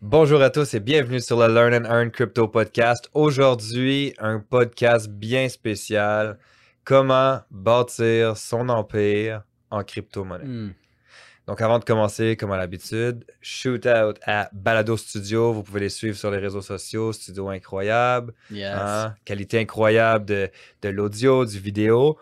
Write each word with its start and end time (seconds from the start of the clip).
Bonjour 0.00 0.40
à 0.42 0.50
tous 0.50 0.74
et 0.74 0.80
bienvenue 0.80 1.20
sur 1.20 1.36
le 1.40 1.52
Learn 1.52 1.74
and 1.74 1.90
Earn 1.90 2.10
Crypto 2.12 2.46
Podcast. 2.46 3.10
Aujourd'hui, 3.14 4.14
un 4.18 4.38
podcast 4.38 5.08
bien 5.08 5.48
spécial. 5.48 6.38
Comment 6.84 7.40
bâtir 7.50 8.36
son 8.36 8.68
empire 8.68 9.42
en 9.72 9.82
crypto-monnaie. 9.82 10.44
Hmm. 10.44 10.72
Donc, 11.48 11.60
avant 11.62 11.80
de 11.80 11.84
commencer, 11.84 12.36
comme 12.36 12.52
à 12.52 12.56
l'habitude, 12.56 13.24
shoot 13.40 13.86
out 13.86 14.20
à 14.24 14.48
Balado 14.52 14.96
Studio. 14.96 15.52
Vous 15.52 15.64
pouvez 15.64 15.80
les 15.80 15.88
suivre 15.88 16.16
sur 16.16 16.30
les 16.30 16.38
réseaux 16.38 16.62
sociaux. 16.62 17.12
Studio 17.12 17.48
incroyable. 17.48 18.34
Yes. 18.52 18.70
hein, 18.78 19.14
qualité 19.24 19.58
incroyable 19.58 20.26
de, 20.26 20.48
de 20.82 20.88
l'audio, 20.90 21.44
du 21.44 21.58
vidéo. 21.58 22.18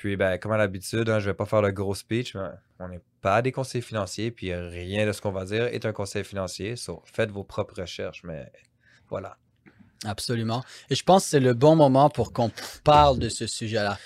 Puis, 0.00 0.16
ben, 0.16 0.38
comme 0.38 0.52
à 0.52 0.56
l'habitude, 0.56 1.10
hein, 1.10 1.18
je 1.18 1.26
vais 1.26 1.34
pas 1.34 1.44
faire 1.44 1.60
le 1.60 1.72
gros 1.72 1.94
speech. 1.94 2.34
mais 2.34 2.48
on 2.78 2.88
n'est 2.88 3.02
pas 3.20 3.42
des 3.42 3.52
conseillers 3.52 3.82
financiers. 3.82 4.30
Puis, 4.30 4.54
rien 4.54 5.06
de 5.06 5.12
ce 5.12 5.20
qu'on 5.20 5.30
va 5.30 5.44
dire 5.44 5.64
est 5.64 5.84
un 5.84 5.92
conseil 5.92 6.24
financier. 6.24 6.74
So, 6.74 7.02
faites 7.04 7.30
vos 7.30 7.44
propres 7.44 7.82
recherches. 7.82 8.22
Mais 8.24 8.50
voilà. 9.10 9.36
Absolument. 10.06 10.64
Et 10.88 10.94
je 10.94 11.04
pense 11.04 11.24
que 11.24 11.30
c'est 11.32 11.40
le 11.40 11.52
bon 11.52 11.76
moment 11.76 12.08
pour 12.08 12.32
qu'on 12.32 12.50
parle 12.82 13.18
de 13.18 13.28
ce 13.28 13.46
sujet-là. 13.46 13.98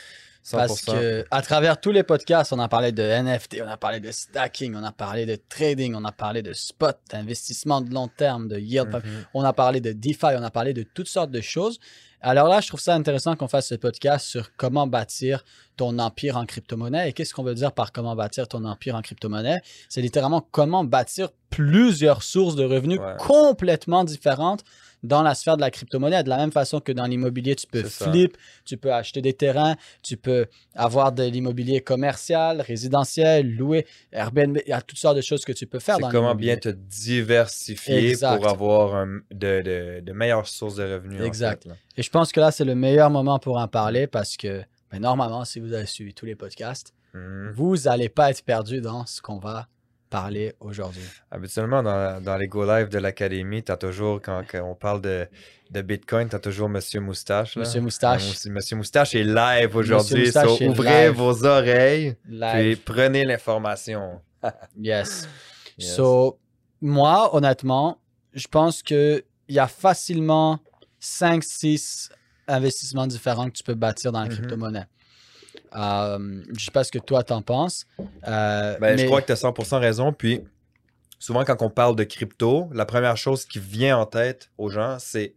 100%. 0.44 0.56
Parce 0.58 0.80
que 0.82 1.24
à 1.30 1.40
travers 1.42 1.80
tous 1.80 1.90
les 1.90 2.02
podcasts, 2.02 2.52
on 2.52 2.58
a 2.58 2.68
parlé 2.68 2.92
de 2.92 3.02
NFT, 3.02 3.62
on 3.64 3.68
a 3.68 3.76
parlé 3.78 3.98
de 4.00 4.10
stacking, 4.10 4.74
on 4.76 4.82
a 4.84 4.92
parlé 4.92 5.24
de 5.24 5.38
trading, 5.48 5.94
on 5.94 6.04
a 6.04 6.12
parlé 6.12 6.42
de 6.42 6.52
spot, 6.52 6.98
d'investissement 7.10 7.80
de 7.80 7.92
long 7.94 8.08
terme, 8.08 8.48
de 8.48 8.58
yield, 8.58 8.90
Mhm. 8.92 9.02
on 9.32 9.42
a 9.42 9.52
parlé 9.54 9.80
de 9.80 9.92
DeFi, 9.92 10.36
on 10.38 10.42
a 10.42 10.50
parlé 10.50 10.74
de 10.74 10.82
toutes 10.82 11.08
sortes 11.08 11.30
de 11.30 11.40
choses. 11.40 11.78
Alors 12.20 12.48
là, 12.48 12.60
je 12.62 12.68
trouve 12.68 12.80
ça 12.80 12.94
intéressant 12.94 13.36
qu'on 13.36 13.48
fasse 13.48 13.68
ce 13.68 13.74
podcast 13.74 14.26
sur 14.26 14.54
comment 14.56 14.86
bâtir 14.86 15.44
ton 15.76 15.98
empire 15.98 16.36
en 16.38 16.46
crypto-monnaie. 16.46 17.10
Et 17.10 17.12
qu'est-ce 17.12 17.34
qu'on 17.34 17.42
veut 17.42 17.54
dire 17.54 17.72
par 17.72 17.92
comment 17.92 18.16
bâtir 18.16 18.48
ton 18.48 18.64
empire 18.64 18.94
en 18.96 19.02
crypto-monnaie? 19.02 19.60
C'est 19.90 20.00
littéralement 20.00 20.40
comment 20.50 20.84
bâtir 20.84 21.28
plusieurs 21.50 22.22
sources 22.22 22.56
de 22.56 22.64
revenus 22.64 22.98
Ouais. 22.98 23.14
complètement 23.18 24.04
différentes 24.04 24.64
dans 25.04 25.22
la 25.22 25.34
sphère 25.34 25.56
de 25.56 25.60
la 25.60 25.70
crypto-monnaie. 25.70 26.22
De 26.24 26.28
la 26.28 26.38
même 26.38 26.50
façon 26.50 26.80
que 26.80 26.90
dans 26.90 27.04
l'immobilier, 27.06 27.54
tu 27.54 27.66
peux 27.66 27.82
flip, 27.84 28.36
tu 28.64 28.76
peux 28.76 28.92
acheter 28.92 29.20
des 29.22 29.34
terrains, 29.34 29.76
tu 30.02 30.16
peux 30.16 30.46
avoir 30.74 31.12
de 31.12 31.22
l'immobilier 31.22 31.80
commercial, 31.80 32.60
résidentiel, 32.60 33.54
louer, 33.54 33.86
Airbnb. 34.12 34.58
Il 34.66 34.70
y 34.70 34.72
a 34.72 34.80
toutes 34.82 34.98
sortes 34.98 35.16
de 35.16 35.20
choses 35.22 35.44
que 35.44 35.52
tu 35.52 35.66
peux 35.66 35.78
faire 35.78 35.96
C'est 36.00 36.10
comment 36.10 36.34
bien 36.34 36.56
te 36.56 36.70
diversifier 36.70 38.10
Exact. 38.10 38.36
pour 38.38 38.48
avoir 38.48 38.94
un- 38.96 39.20
de, 39.30 39.62
de- 39.62 40.00
de 40.00 40.12
meilleures 40.12 40.48
sources 40.48 40.76
de 40.76 40.84
revenus. 40.94 41.20
en 41.20 41.24
Exact. 41.24 41.64
fait. 41.64 41.70
Et 41.96 42.02
je 42.02 42.10
pense 42.10 42.32
que 42.32 42.40
là, 42.40 42.50
c'est 42.50 42.64
le 42.64 42.74
meilleur 42.74 43.10
moment 43.10 43.38
pour 43.38 43.58
en 43.58 43.68
parler 43.68 44.06
parce 44.06 44.36
que 44.36 44.62
ben, 44.90 45.00
normalement, 45.00 45.44
si 45.44 45.60
vous 45.60 45.72
avez 45.72 45.86
suivi 45.86 46.14
tous 46.14 46.26
les 46.26 46.34
podcasts, 46.36 46.92
Mhm. 47.14 47.52
vous 47.54 47.76
n'allez 47.84 48.08
pas 48.08 48.30
être 48.30 48.42
perdu 48.44 48.80
dans 48.80 49.06
ce 49.06 49.20
qu'on 49.22 49.38
va 49.38 49.68
parler 50.14 50.54
aujourd'hui? 50.60 51.02
Habituellement, 51.30 51.82
dans, 51.82 52.22
dans 52.22 52.36
les 52.36 52.46
Go 52.46 52.64
Live 52.64 52.88
de 52.88 52.98
l'Académie, 52.98 53.62
tu 53.62 53.72
as 53.72 53.76
toujours, 53.76 54.20
quand, 54.22 54.42
quand 54.50 54.62
on 54.62 54.74
parle 54.74 55.00
de, 55.00 55.26
de 55.70 55.82
Bitcoin, 55.82 56.28
tu 56.28 56.36
as 56.36 56.38
toujours 56.38 56.68
Monsieur 56.68 57.00
Moustache. 57.00 57.56
là. 57.56 57.60
Monsieur 57.62 57.80
Moustache. 57.80 58.46
Euh, 58.46 58.50
Monsieur- 58.50 58.76
Moustache 58.76 59.14
est 59.14 59.24
live 59.24 59.74
aujourd'hui. 59.74 60.30
So 60.32 60.56
ouvrez 60.70 61.08
live. 61.08 61.16
vos 61.16 61.44
oreilles 61.44 62.16
Live. 62.28 62.80
prenez 62.84 63.24
l'information. 63.24 64.20
Yes. 64.78 65.26
Yes. 65.78 65.96
So, 65.96 66.38
moi, 66.80 67.34
honnêtement, 67.34 67.98
je 68.34 68.46
pense 68.46 68.82
qu'il 68.82 69.22
y 69.48 69.58
a 69.58 69.66
facilement 69.66 70.58
5-6 71.00 72.08
investissements 72.46 73.06
différents 73.06 73.46
que 73.46 73.56
tu 73.56 73.62
peux 73.62 73.74
bâtir 73.74 74.12
dans 74.12 74.20
la 74.20 74.26
Mhm. 74.28 74.32
crypto-monnaie. 74.34 74.86
Euh, 75.74 76.42
je 76.56 76.64
sais 76.64 76.70
pas 76.70 76.84
ce 76.84 76.92
que 76.92 76.98
toi 76.98 77.22
t'en 77.22 77.42
penses. 77.42 77.86
euh, 78.28 78.76
Ben, 78.78 78.98
Je 78.98 79.06
crois 79.06 79.20
que 79.20 79.26
tu 79.26 79.32
as 79.32 79.36
100% 79.42 79.78
raison. 79.80 80.12
Puis, 80.12 80.42
souvent, 81.18 81.44
quand 81.44 81.60
on 81.62 81.70
parle 81.70 81.96
de 81.96 82.04
crypto, 82.04 82.68
la 82.72 82.84
première 82.86 83.16
chose 83.16 83.44
qui 83.44 83.58
vient 83.58 83.98
en 83.98 84.06
tête 84.06 84.50
aux 84.58 84.70
gens, 84.70 84.98
c'est 84.98 85.34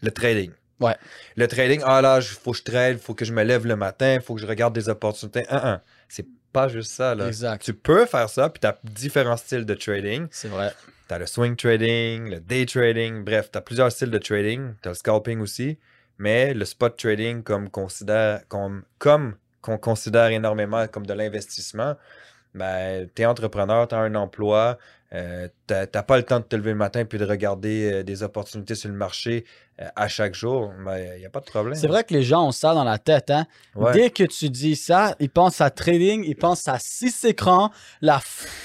le 0.00 0.10
trading. 0.10 0.50
Ouais. 0.80 0.96
Le 1.36 1.46
trading, 1.46 1.80
ah 1.84 2.02
là, 2.02 2.18
il 2.18 2.24
faut 2.24 2.52
que 2.52 2.58
je 2.58 2.62
trade, 2.64 2.96
il 2.96 3.02
faut 3.02 3.14
que 3.14 3.24
je 3.24 3.32
me 3.32 3.42
lève 3.44 3.66
le 3.66 3.76
matin, 3.76 4.14
il 4.14 4.20
faut 4.20 4.34
que 4.34 4.40
je 4.40 4.46
regarde 4.46 4.74
des 4.74 4.88
opportunités. 4.88 5.44
Un, 5.48 5.74
un. 5.74 5.80
C'est 6.08 6.26
pas 6.52 6.68
juste 6.68 6.92
ça. 6.92 7.14
Là. 7.14 7.28
Exact. 7.28 7.62
Tu 7.62 7.74
peux 7.74 8.06
faire 8.06 8.28
ça, 8.28 8.48
puis 8.50 8.60
tu 8.60 8.66
as 8.66 8.78
différents 8.84 9.36
styles 9.36 9.64
de 9.66 9.74
trading. 9.74 10.26
C'est 10.30 10.48
vrai. 10.48 10.72
Tu 11.08 11.14
as 11.14 11.18
le 11.18 11.26
swing 11.26 11.54
trading, 11.56 12.30
le 12.30 12.40
day 12.40 12.64
trading, 12.66 13.22
bref, 13.24 13.50
tu 13.52 13.58
as 13.58 13.60
plusieurs 13.60 13.92
styles 13.92 14.10
de 14.10 14.18
trading. 14.18 14.74
Tu 14.82 14.88
as 14.88 14.92
le 14.92 14.94
scalping 14.96 15.40
aussi. 15.40 15.78
Mais 16.18 16.54
le 16.54 16.64
spot 16.64 16.96
trading, 16.96 17.42
comme 17.42 17.68
considère, 17.70 18.46
comme, 18.48 18.84
comme 18.98 19.36
qu'on 19.64 19.78
considère 19.78 20.26
énormément 20.26 20.86
comme 20.88 21.06
de 21.06 21.14
l'investissement, 21.14 21.94
ben, 22.54 23.08
tu 23.14 23.22
es 23.22 23.24
entrepreneur, 23.24 23.88
tu 23.88 23.94
as 23.94 23.98
un 23.98 24.14
emploi, 24.14 24.76
euh, 25.14 25.48
tu 25.66 25.74
n'as 25.74 26.02
pas 26.02 26.18
le 26.18 26.22
temps 26.22 26.38
de 26.38 26.44
te 26.44 26.54
lever 26.54 26.72
le 26.72 26.76
matin 26.76 27.04
puis 27.04 27.18
de 27.18 27.24
regarder 27.24 27.90
euh, 27.90 28.02
des 28.02 28.22
opportunités 28.22 28.74
sur 28.74 28.90
le 28.90 28.94
marché 28.94 29.44
euh, 29.80 29.86
à 29.96 30.06
chaque 30.06 30.34
jour. 30.34 30.70
Il 30.78 31.18
n'y 31.18 31.24
a 31.24 31.30
pas 31.30 31.40
de 31.40 31.46
problème. 31.46 31.74
C'est 31.76 31.86
vrai 31.86 32.04
que 32.04 32.12
les 32.12 32.22
gens 32.22 32.46
ont 32.46 32.52
ça 32.52 32.74
dans 32.74 32.84
la 32.84 32.98
tête. 32.98 33.30
Hein? 33.30 33.46
Ouais. 33.74 33.92
Dès 33.92 34.10
que 34.10 34.24
tu 34.24 34.50
dis 34.50 34.76
ça, 34.76 35.16
ils 35.18 35.30
pensent 35.30 35.62
à 35.62 35.70
trading, 35.70 36.24
ils 36.26 36.36
pensent 36.36 36.68
à 36.68 36.78
six 36.78 37.24
écrans, 37.24 37.70
la 38.02 38.20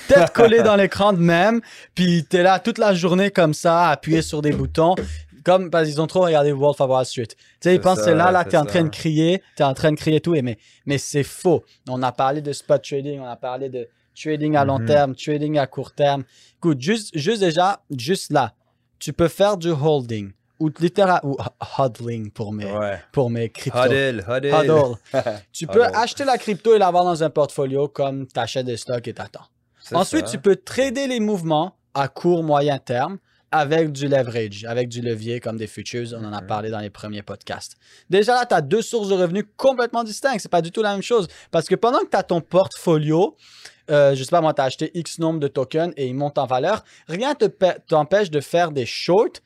tête 0.09 0.33
collée 0.33 0.61
dans 0.63 0.75
l'écran 0.75 1.13
de 1.13 1.19
même, 1.19 1.61
puis 1.95 2.25
t'es 2.25 2.43
là 2.43 2.59
toute 2.59 2.77
la 2.77 2.93
journée 2.93 3.31
comme 3.31 3.53
ça, 3.53 3.87
à 3.87 3.91
appuyer 3.91 4.21
sur 4.21 4.41
des 4.41 4.51
boutons, 4.51 4.95
comme 5.43 5.69
parce 5.69 5.87
qu'ils 5.87 6.01
ont 6.01 6.07
trop 6.07 6.21
regardé 6.21 6.51
of 6.51 6.59
Wall 6.79 7.05
Street. 7.05 7.27
Tu 7.27 7.35
sais, 7.61 7.75
ils 7.75 7.81
pensent 7.81 8.03
que 8.03 8.09
là, 8.09 8.31
là, 8.31 8.43
t'es 8.45 8.57
en 8.57 8.65
train 8.65 8.83
de 8.83 8.89
crier, 8.89 9.41
t'es 9.55 9.63
en 9.63 9.73
train 9.73 9.91
de 9.91 9.97
crier 9.97 10.21
tout, 10.21 10.35
et 10.35 10.41
mais, 10.41 10.57
mais 10.85 10.97
c'est 10.97 11.23
faux. 11.23 11.63
On 11.87 12.01
a 12.03 12.11
parlé 12.11 12.41
de 12.41 12.51
spot 12.53 12.83
trading, 12.83 13.19
on 13.19 13.25
a 13.25 13.35
parlé 13.35 13.69
de 13.69 13.87
trading 14.19 14.55
à 14.55 14.65
long 14.65 14.79
Mhm. 14.79 14.85
terme, 14.85 15.15
trading 15.15 15.57
à 15.57 15.67
court 15.67 15.93
terme. 15.93 16.23
Écoute, 16.57 16.81
juste, 16.81 17.11
juste 17.17 17.41
déjà, 17.41 17.81
juste 17.95 18.31
là, 18.31 18.53
tu 18.99 19.13
peux 19.13 19.27
faire 19.29 19.55
du 19.57 19.69
holding, 19.71 20.31
ou 20.59 20.69
littéral, 20.79 21.21
ou 21.23 21.37
hodling 21.77 22.31
pour 22.31 22.51
mes, 22.51 22.65
Ouais. 22.71 22.99
pour 23.13 23.29
mes 23.29 23.49
cryptos. 23.49 23.85
Huddle, 23.85 24.25
huddle. 24.27 24.95
Tu 25.53 25.67
peux 25.67 25.85
acheter 25.85 26.25
la 26.25 26.37
crypto 26.37 26.75
et 26.75 26.79
l'avoir 26.79 27.05
dans 27.05 27.23
un 27.23 27.29
portfolio 27.29 27.87
comme 27.87 28.27
tu 28.27 28.39
achètes 28.39 28.65
des 28.65 28.75
stocks 28.77 29.07
et 29.07 29.13
t'attends. 29.13 29.45
Ensuite, 29.93 30.27
ça. 30.27 30.31
tu 30.33 30.39
peux 30.39 30.57
trader 30.57 31.07
les 31.07 31.19
mouvements 31.21 31.77
à 31.93 32.07
court, 32.09 32.43
moyen 32.43 32.77
terme 32.77 33.17
avec 33.51 33.91
du 33.91 34.07
leverage, 34.07 34.65
avec 34.65 34.89
du 34.89 35.01
levier 35.01 35.39
comme 35.39 35.57
des 35.57 35.67
futures. 35.67 36.07
On 36.13 36.23
en 36.23 36.33
a 36.33 36.41
Mhm. 36.41 36.47
parlé 36.47 36.69
dans 36.69 36.79
les 36.79 36.89
premiers 36.89 37.21
podcasts. 37.23 37.75
Déjà 38.09 38.33
là, 38.35 38.45
tu 38.45 38.53
as 38.53 38.61
deux 38.61 38.81
sources 38.81 39.09
de 39.09 39.15
revenus 39.15 39.45
complètement 39.57 40.03
distinctes. 40.03 40.41
C'est 40.41 40.51
pas 40.51 40.61
du 40.61 40.71
tout 40.71 40.81
la 40.83 40.91
même 40.93 41.01
chose. 41.01 41.27
Parce 41.51 41.65
que 41.67 41.75
pendant 41.75 41.99
que 41.99 42.09
tu 42.11 42.17
as 42.17 42.23
ton 42.23 42.41
portfolio, 42.41 43.35
euh, 43.89 44.13
je 44.15 44.23
sais 44.23 44.29
pas 44.29 44.41
moi, 44.41 44.53
tu 44.53 44.61
as 44.61 44.65
acheté 44.65 44.91
X 44.93 45.17
nombre 45.19 45.39
de 45.39 45.47
tokens 45.47 45.93
et 45.97 46.05
ils 46.07 46.13
montent 46.15 46.37
en 46.37 46.45
valeur, 46.45 46.83
rien 47.07 47.33
te 47.33 47.45
pe- 47.45 47.79
t'empêche 47.87 48.29
de 48.29 48.39
faire 48.39 48.71
des 48.71 48.85
shorts 48.85 49.39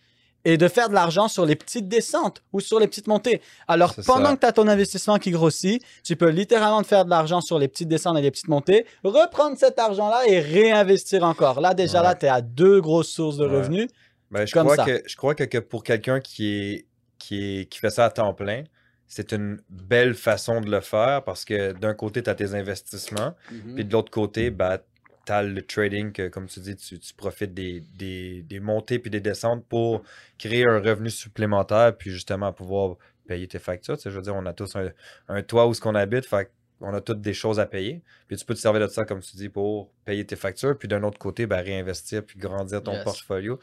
et 0.45 0.57
de 0.57 0.67
faire 0.67 0.89
de 0.89 0.93
l'argent 0.93 1.27
sur 1.27 1.45
les 1.45 1.55
petites 1.55 1.87
descentes 1.87 2.43
ou 2.51 2.59
sur 2.59 2.79
les 2.79 2.87
petites 2.87 3.07
montées. 3.07 3.41
Alors, 3.67 3.95
pendant 4.05 4.29
ça. 4.31 4.35
que 4.35 4.39
tu 4.41 4.45
as 4.47 4.51
ton 4.51 4.67
investissement 4.67 5.17
qui 5.17 5.31
grossit, 5.31 5.81
tu 6.03 6.15
peux 6.15 6.29
littéralement 6.29 6.81
te 6.81 6.87
faire 6.87 7.05
de 7.05 7.09
l'argent 7.09 7.39
sur 7.41 7.57
les 7.59 7.67
petites 7.67 7.87
descentes 7.87 8.17
et 8.17 8.21
les 8.21 8.31
petites 8.31 8.49
montées, 8.49 8.85
reprendre 9.03 9.57
cet 9.57 9.79
argent-là 9.79 10.23
et 10.27 10.39
réinvestir 10.39 11.23
encore. 11.23 11.61
Là, 11.61 11.73
déjà, 11.73 12.01
là, 12.01 12.09
Ouais. 12.09 12.17
tu 12.19 12.25
es 12.25 12.29
à 12.29 12.41
deux 12.41 12.81
grosses 12.81 13.09
sources 13.09 13.37
de 13.37 13.45
Ouais. 13.47 13.55
revenus. 13.57 13.87
Ben, 14.31 14.45
je, 14.45 14.53
Comme 14.53 14.63
crois 14.65 14.75
ça. 14.77 14.85
que, 14.85 15.03
je 15.07 15.15
crois 15.15 15.35
que, 15.35 15.43
que 15.43 15.59
pour 15.59 15.83
quelqu'un 15.83 16.19
qui, 16.19 16.47
est, 16.53 16.85
qui, 17.19 17.59
est, 17.61 17.65
qui 17.69 17.79
fait 17.79 17.89
ça 17.91 18.05
à 18.05 18.09
temps 18.09 18.33
plein, 18.33 18.63
c'est 19.07 19.31
une 19.31 19.61
belle 19.69 20.15
façon 20.15 20.59
de 20.59 20.69
le 20.71 20.81
faire 20.81 21.23
parce 21.23 21.45
que 21.45 21.71
d'un 21.73 21.93
côté, 21.93 22.23
tu 22.23 22.29
as 22.29 22.35
tes 22.35 22.53
investissements, 22.55 23.33
Mhm. 23.51 23.75
puis 23.75 23.85
de 23.85 23.93
l'autre 23.93 24.11
côté, 24.11 24.51
tu 24.53 24.63
as 24.63 24.79
le 25.29 25.61
trading 25.61 26.11
que, 26.11 26.27
comme 26.27 26.47
tu 26.47 26.59
dis, 26.59 26.75
tu, 26.75 26.97
profites 27.15 27.53
des, 27.53 27.81
des, 27.95 28.41
des 28.43 28.59
montées 28.59 28.99
puis 28.99 29.09
des 29.09 29.21
descentes 29.21 29.65
pour 29.67 30.03
créer 30.37 30.65
un 30.65 30.79
revenu 30.79 31.09
supplémentaire 31.09 31.95
puis 31.97 32.11
justement 32.11 32.51
pouvoir 32.51 32.97
payer 33.27 33.47
tes 33.47 33.59
factures. 33.59 33.97
Je 34.03 34.09
veux 34.09 34.21
dire, 34.21 34.35
on 34.35 34.45
a 34.45 34.53
tous 34.53 34.75
un, 34.75 34.89
un 35.29 35.41
toit 35.41 35.67
où 35.67 35.73
ce 35.73 35.81
qu'on 35.81 35.95
habite, 35.95 36.25
on 36.81 36.93
a 36.93 37.01
toutes 37.01 37.21
des 37.21 37.33
choses 37.33 37.59
à 37.59 37.65
payer. 37.65 38.01
Puis 38.27 38.37
tu 38.37 38.45
peux 38.45 38.53
te 38.53 38.59
servir 38.59 38.81
de 38.81 38.87
ça, 38.87 39.03
comme 39.05 39.21
tu 39.21 39.35
dis, 39.37 39.49
pour 39.49 39.89
payer 40.05 40.25
tes 40.25 40.35
factures. 40.35 40.77
Puis 40.77 40.87
d'un 40.87 41.03
autre 41.03 41.17
côté, 41.17 41.45
ben, 41.45 41.61
réinvestir 41.61 42.23
puis 42.25 42.37
grandir 42.39 42.83
ton 42.83 42.93
Yes. 42.93 43.03
portfolio. 43.03 43.59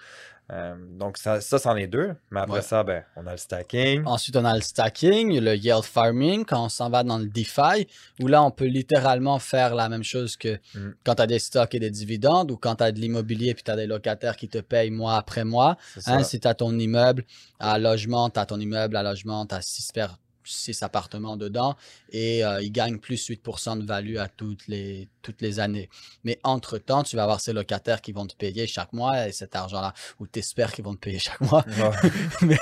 Euh, 0.52 0.74
donc, 0.98 1.16
ça, 1.16 1.40
ça 1.40 1.58
c'en 1.60 1.76
est 1.76 1.86
deux. 1.86 2.12
Mais 2.32 2.40
après 2.40 2.56
Ouais. 2.56 2.62
ça, 2.62 2.82
ben, 2.82 3.04
on 3.14 3.24
a 3.28 3.32
le 3.32 3.36
stacking. 3.36 4.02
Ensuite, 4.04 4.34
on 4.36 4.44
a 4.44 4.52
le 4.56 4.62
stacking, 4.62 5.38
le 5.38 5.54
yield 5.54 5.84
farming, 5.84 6.44
quand 6.44 6.64
on 6.64 6.68
s'en 6.68 6.90
va 6.90 7.04
dans 7.04 7.18
le 7.18 7.26
DeFi, 7.26 7.86
où 8.20 8.26
là, 8.26 8.42
on 8.42 8.50
peut 8.50 8.64
littéralement 8.66 9.38
faire 9.38 9.76
la 9.76 9.88
même 9.88 10.02
chose 10.02 10.36
que 10.36 10.58
Mm. 10.74 10.94
quand 11.04 11.14
tu 11.16 11.22
as 11.22 11.26
des 11.28 11.38
stocks 11.38 11.72
et 11.74 11.78
des 11.78 11.90
dividendes, 11.90 12.50
ou 12.50 12.56
quand 12.56 12.76
tu 12.76 12.82
as 12.84 12.90
de 12.90 12.98
l'immobilier 12.98 13.54
puis 13.54 13.62
tu 13.62 13.70
as 13.70 13.76
des 13.76 13.86
locataires 13.86 14.36
qui 14.36 14.48
te 14.48 14.58
payent 14.58 14.90
mois 14.90 15.16
après 15.16 15.44
mois. 15.44 15.76
Hein, 16.06 16.24
si 16.24 16.40
tu 16.40 16.48
as 16.48 16.54
ton 16.54 16.76
immeuble 16.76 17.24
à 17.60 17.78
logement, 17.78 18.28
tu 18.28 18.40
as 18.40 18.46
ton 18.46 18.58
immeuble 18.58 18.96
à 18.96 19.04
logement, 19.04 19.46
tu 19.46 19.54
as 19.54 19.62
six, 19.62 19.92
per- 19.92 20.16
six 20.44 20.82
appartements 20.82 21.36
dedans 21.36 21.76
et 22.10 22.44
euh, 22.44 22.62
ils 22.62 22.72
gagnent 22.72 22.98
plus 22.98 23.28
8% 23.28 23.78
de 23.80 23.84
value 23.86 24.16
à 24.16 24.28
toutes 24.28 24.66
les, 24.68 25.08
toutes 25.22 25.40
les 25.42 25.60
années. 25.60 25.88
Mais 26.24 26.38
entre-temps, 26.44 27.02
tu 27.02 27.16
vas 27.16 27.22
avoir 27.24 27.40
ces 27.40 27.52
locataires 27.52 28.00
qui 28.00 28.12
vont 28.12 28.26
te 28.26 28.34
payer 28.34 28.66
chaque 28.66 28.92
mois 28.92 29.28
et 29.28 29.32
cet 29.32 29.54
argent-là, 29.54 29.92
ou 30.18 30.26
tu 30.26 30.38
espères 30.38 30.72
qu'ils 30.72 30.84
vont 30.84 30.94
te 30.94 31.00
payer 31.00 31.18
chaque 31.18 31.40
mois. 31.40 31.64
Mais 32.42 32.58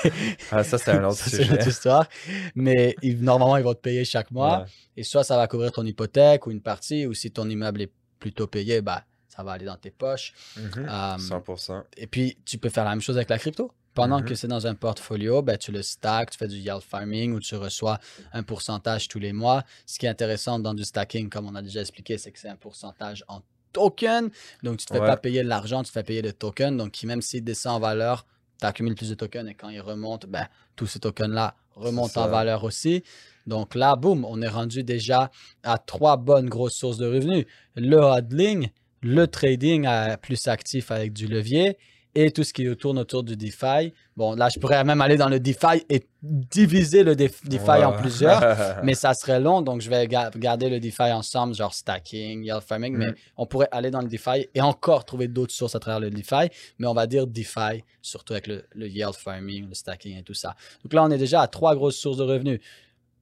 Ah, 0.51 0.63
ça, 0.63 0.77
c'est 0.77 0.91
un 0.91 1.03
autre 1.03 1.17
ça, 1.17 1.29
c'est 1.29 1.43
sujet. 1.43 1.69
histoire. 1.69 2.07
Mais 2.55 2.95
ils- 3.01 3.21
normalement, 3.23 3.57
ils 3.57 3.63
vont 3.63 3.73
te 3.73 3.79
payer 3.79 4.05
chaque 4.05 4.31
mois. 4.31 4.59
Ouais. 4.59 4.65
Et 4.97 5.03
soit 5.03 5.23
ça 5.23 5.37
va 5.37 5.47
couvrir 5.47 5.71
ton 5.71 5.85
hypothèque 5.85 6.45
ou 6.47 6.51
une 6.51 6.61
partie, 6.61 7.05
ou 7.05 7.13
si 7.13 7.31
ton 7.31 7.49
immeuble 7.49 7.81
est 7.83 7.91
plutôt 8.19 8.47
payé, 8.47 8.81
bah, 8.81 9.05
ça 9.27 9.43
va 9.43 9.53
aller 9.53 9.65
dans 9.65 9.77
tes 9.77 9.91
poches. 9.91 10.33
Mhm. 10.57 10.85
Euh, 10.89 11.17
100%. 11.17 11.83
et 11.97 12.07
puis, 12.07 12.37
tu 12.45 12.57
peux 12.57 12.69
faire 12.69 12.83
la 12.83 12.89
même 12.91 13.01
chose 13.01 13.15
avec 13.15 13.29
la 13.29 13.39
crypto. 13.39 13.71
Pendant 14.01 14.19
Mhm. 14.19 14.25
que 14.25 14.35
c'est 14.35 14.47
dans 14.47 14.65
un 14.67 14.75
portfolio, 14.75 15.41
ben, 15.41 15.57
tu 15.57 15.71
le 15.71 15.81
stacks, 15.83 16.31
tu 16.31 16.37
fais 16.37 16.47
du 16.47 16.57
yield 16.57 16.81
farming 16.81 17.33
où 17.33 17.39
tu 17.39 17.55
reçois 17.55 17.99
un 18.33 18.43
pourcentage 18.43 19.07
tous 19.07 19.19
les 19.19 19.33
mois. 19.33 19.63
Ce 19.85 19.99
qui 19.99 20.05
est 20.05 20.09
intéressant 20.09 20.59
dans 20.59 20.73
du 20.73 20.83
stacking, 20.83 21.29
comme 21.29 21.47
on 21.47 21.55
a 21.55 21.61
déjà 21.61 21.81
expliqué, 21.81 22.17
c'est 22.17 22.31
que 22.31 22.39
c'est 22.39 22.49
un 22.49 22.55
pourcentage 22.55 23.23
en 23.27 23.41
token. 23.73 24.29
Donc, 24.63 24.77
tu 24.77 24.83
ne 24.83 24.87
te 24.87 24.93
fais 24.93 24.99
Ouais. 24.99 25.05
pas 25.07 25.17
payer 25.17 25.43
de 25.43 25.47
l'argent, 25.47 25.83
tu 25.83 25.89
te 25.89 25.93
fais 25.93 26.03
payer 26.03 26.21
des 26.21 26.33
tokens. 26.33 26.75
Donc, 26.77 26.91
qui- 26.91 27.05
même 27.05 27.21
s'il 27.21 27.43
descend 27.43 27.73
en 27.75 27.79
valeur, 27.79 28.25
tu 28.59 28.65
accumules 28.65 28.95
plus 28.95 29.09
de 29.09 29.15
tokens 29.15 29.47
et 29.49 29.53
quand 29.53 29.69
il 29.69 29.79
remonte, 29.81 30.25
ben, 30.25 30.47
tous 30.75 30.87
ces 30.87 30.99
tokens-là 30.99 31.55
remontent 31.75 32.21
en 32.23 32.27
valeur 32.27 32.63
aussi. 32.63 33.03
Donc 33.47 33.73
là, 33.75 33.95
boum, 33.95 34.25
on 34.25 34.41
est 34.41 34.47
rendu 34.49 34.83
déjà 34.83 35.31
à 35.63 35.77
trois 35.77 36.17
bonnes 36.17 36.49
grosses 36.49 36.75
sources 36.75 36.97
de 36.97 37.05
revenus. 37.07 37.45
Le 37.75 37.97
hodling, 37.97 38.69
le 39.01 39.27
trading 39.27 39.87
plus 40.21 40.47
actif 40.47 40.91
avec 40.91 41.13
du 41.13 41.27
levier 41.27 41.77
et 42.15 42.31
tout 42.31 42.43
ce 42.43 42.53
qui 42.53 42.65
tourne 42.75 42.97
autour 42.99 43.23
du 43.23 43.37
DeFi. 43.37 43.93
Bon, 44.17 44.33
là, 44.35 44.49
je 44.49 44.59
pourrais 44.59 44.83
même 44.83 44.99
aller 44.99 45.15
dans 45.15 45.29
le 45.29 45.39
DeFi 45.39 45.85
et 45.89 46.07
diviser 46.23 47.03
le 47.03 47.15
Def- 47.15 47.47
DeFi 47.47 47.83
en 47.83 47.93
plusieurs, 47.93 48.41
mais 48.83 48.93
ça 48.95 49.13
serait 49.13 49.39
long, 49.39 49.61
donc 49.61 49.81
je 49.81 49.89
vais 49.89 50.07
ga- 50.07 50.31
garder 50.35 50.69
le 50.69 50.79
DeFi 50.79 51.11
ensemble, 51.11 51.53
genre 51.53 51.73
stacking, 51.73 52.43
yield 52.43 52.61
farming, 52.61 52.95
mais 52.97 53.07
Mm. 53.11 53.15
on 53.37 53.45
pourrait 53.45 53.69
aller 53.71 53.91
dans 53.91 54.01
le 54.01 54.07
DeFi 54.07 54.47
et 54.53 54.61
encore 54.61 55.05
trouver 55.05 55.27
d'autres 55.27 55.53
sources 55.53 55.75
à 55.75 55.79
travers 55.79 55.99
le 55.99 56.09
DeFi, 56.09 56.49
mais 56.79 56.87
on 56.87 56.93
va 56.93 57.05
dire 57.07 57.27
DeFi, 57.27 57.83
surtout 58.01 58.33
avec 58.33 58.47
le, 58.47 58.63
le 58.73 58.87
yield 58.87 59.13
farming, 59.15 59.67
le 59.69 59.75
stacking 59.75 60.17
et 60.17 60.23
tout 60.23 60.33
ça. 60.33 60.55
Donc 60.83 60.93
là, 60.93 61.03
on 61.03 61.11
est 61.11 61.17
déjà 61.17 61.41
à 61.41 61.47
trois 61.47 61.75
grosses 61.75 61.97
sources 61.97 62.17
de 62.17 62.23
revenus. 62.23 62.59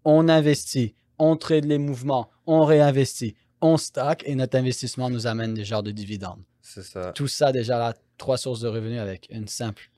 On 0.05 0.29
investit, 0.29 0.95
on 1.19 1.35
trade 1.35 1.65
les 1.65 1.77
mouvements, 1.77 2.29
on 2.45 2.63
réinvestit, 2.63 3.35
on 3.61 3.75
stack 3.77 4.23
et 4.25 4.35
notre 4.35 4.57
investissement 4.57 5.09
nous 5.09 5.27
amène 5.27 5.53
des 5.53 5.65
genres 5.65 5.83
de 5.83 5.91
dividendes. 5.91 6.39
C'est 6.61 6.83
ça. 6.83 7.11
Tout 7.13 7.27
ça 7.27 7.51
déjà 7.51 7.77
là, 7.79 7.93
trois 8.17 8.37
sources 8.37 8.61
de 8.61 8.67
revenus 8.67 8.99
avec 8.99 9.27
une 9.29 9.47
simple, 9.47 9.89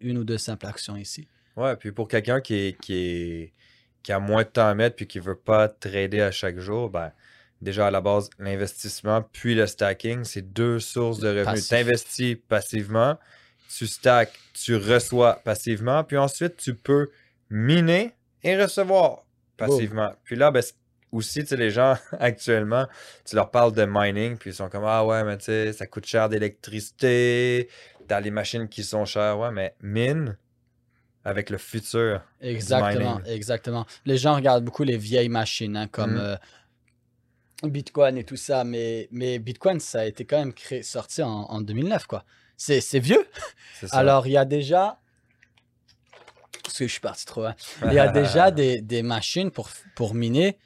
une 0.00 0.18
ou 0.18 0.24
deux 0.24 0.38
simples 0.38 0.66
actions 0.66 0.96
ici. 0.96 1.28
Ouais, 1.56 1.76
puis 1.76 1.92
pour 1.92 2.08
quelqu'un 2.08 2.40
qui, 2.40 2.54
est, 2.54 2.80
qui, 2.80 2.94
est, 2.94 3.52
qui 4.02 4.12
a 4.12 4.18
moins 4.18 4.42
de 4.42 4.48
temps 4.48 4.68
à 4.68 4.74
mettre 4.74 4.96
puis 4.96 5.06
qui 5.06 5.18
veut 5.18 5.36
pas 5.36 5.68
trader 5.68 6.20
à 6.20 6.30
chaque 6.30 6.58
jour, 6.58 6.90
ben, 6.90 7.12
déjà 7.60 7.88
à 7.88 7.90
la 7.90 8.00
base, 8.00 8.30
l'investissement 8.38 9.22
puis 9.32 9.54
le 9.54 9.66
stacking, 9.66 10.24
c'est 10.24 10.52
deux 10.52 10.80
sources 10.80 11.18
de 11.18 11.28
revenus. 11.28 11.68
Tu 11.68 11.74
investis 11.74 12.36
passivement, 12.48 13.18
tu 13.76 13.86
stacks, 13.86 14.38
tu 14.52 14.76
reçois 14.76 15.34
passivement, 15.44 16.04
puis 16.04 16.16
ensuite 16.16 16.56
tu 16.56 16.74
peux 16.74 17.10
miner 17.50 18.12
et 18.42 18.60
recevoir 18.60 19.24
passivement. 19.56 20.14
Puis 20.24 20.36
là, 20.36 20.50
ben, 20.50 20.62
aussi, 21.12 21.40
tu 21.40 21.46
sais, 21.48 21.56
les 21.56 21.70
gens 21.70 21.96
actuellement, 22.18 22.86
tu 23.24 23.34
leur 23.36 23.50
parles 23.50 23.72
de 23.72 23.86
mining, 23.88 24.36
puis 24.36 24.50
ils 24.50 24.54
sont 24.54 24.68
comme 24.68 24.84
Ah 24.86 25.04
ouais, 25.04 25.24
mais 25.24 25.38
tu 25.38 25.44
sais, 25.44 25.72
ça 25.72 25.86
coûte 25.86 26.06
cher 26.06 26.28
d'électricité, 26.28 27.68
t'as 28.06 28.20
les 28.20 28.30
machines 28.30 28.68
qui 28.68 28.84
sont 28.84 29.04
chères, 29.04 29.38
ouais, 29.38 29.50
mais 29.50 29.74
mine 29.82 30.36
avec 31.24 31.50
le 31.50 31.58
futur. 31.58 32.22
Exactement, 32.40 33.20
exactement. 33.26 33.86
Les 34.06 34.16
gens 34.16 34.34
regardent 34.34 34.64
beaucoup 34.64 34.84
les 34.84 34.96
vieilles 34.96 35.28
machines, 35.28 35.76
hein, 35.76 35.86
comme 35.88 36.12
Mhm. 36.14 36.20
euh, 36.20 36.36
Bitcoin 37.64 38.16
et 38.16 38.24
tout 38.24 38.36
ça, 38.36 38.64
mais, 38.64 39.08
mais 39.10 39.38
Bitcoin, 39.38 39.80
ça 39.80 40.00
a 40.00 40.04
été 40.06 40.24
quand 40.24 40.38
même 40.38 40.52
créé, 40.54 40.82
sorti 40.82 41.22
en, 41.22 41.28
en 41.28 41.60
2009, 41.60 42.06
quoi. 42.06 42.24
C'est 42.56 42.80
c'est 42.80 43.00
vieux. 43.00 43.26
Ça. 43.86 43.98
Alors, 43.98 44.26
il 44.26 44.32
y 44.32 44.36
a 44.36 44.44
déjà... 44.44 44.98
Parce 46.62 46.78
que 46.78 46.86
je 46.86 46.92
suis 46.92 47.00
parti 47.00 47.24
trop 47.24 47.42
loin. 47.42 47.54
Il 47.86 47.92
y 47.92 47.98
a 47.98 48.08
déjà 48.08 48.50
des, 48.52 48.80
des 48.80 49.02
machines 49.02 49.50
pour, 49.50 49.70
pour 49.96 50.14
miner 50.14 50.58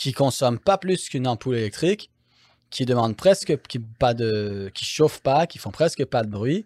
qui 0.00 0.14
consomment 0.14 0.58
pas 0.58 0.78
plus 0.78 1.10
qu'une 1.10 1.26
ampoule 1.28 1.56
électrique, 1.56 2.10
qui 2.70 2.86
demandent 2.86 3.16
presque 3.16 3.60
qui, 3.68 3.78
pas 3.78 4.14
de, 4.14 4.70
qui 4.72 4.86
chauffent 4.86 5.20
pas, 5.20 5.46
qui 5.46 5.58
font 5.58 5.70
presque 5.70 6.06
pas 6.06 6.22
de 6.22 6.30
bruit. 6.30 6.64